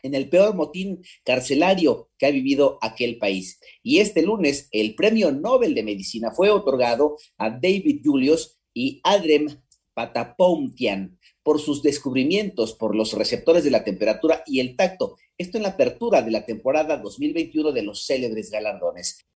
en 0.03 0.13
el 0.13 0.29
peor 0.29 0.53
motín 0.53 1.01
carcelario 1.25 2.11
que 2.17 2.27
ha 2.27 2.31
vivido 2.31 2.77
aquel 2.81 3.17
país. 3.17 3.59
Y 3.81 3.99
este 3.99 4.21
lunes 4.21 4.67
el 4.71 4.95
Premio 4.95 5.31
Nobel 5.31 5.73
de 5.73 5.83
Medicina 5.83 6.31
fue 6.31 6.51
otorgado 6.51 7.17
a 7.37 7.49
David 7.49 8.01
Julius 8.03 8.59
y 8.73 9.01
Adrem 9.03 9.47
Patapoumtian 9.93 11.17
por 11.43 11.59
sus 11.59 11.83
descubrimientos 11.83 12.73
por 12.73 12.95
los 12.95 13.13
receptores 13.13 13.63
de 13.63 13.71
la 13.71 13.83
temperatura 13.83 14.43
y 14.45 14.59
el 14.59 14.75
tacto. 14.75 15.17
Esto 15.37 15.57
en 15.57 15.63
la 15.63 15.69
apertura 15.69 16.21
de 16.21 16.31
la 16.31 16.45
temporada 16.45 16.97
2021 16.97 17.71
de 17.71 17.81
los 17.83 18.05
célebres 18.05 18.49
galardones. 18.49 19.25